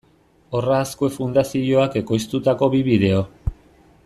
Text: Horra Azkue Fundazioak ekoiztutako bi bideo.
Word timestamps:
Horra 0.59 0.79
Azkue 0.85 1.09
Fundazioak 1.17 1.99
ekoiztutako 2.03 2.71
bi 2.77 2.85
bideo. 2.93 3.23